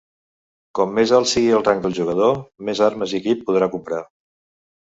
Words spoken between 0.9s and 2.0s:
més alt sigui el rang del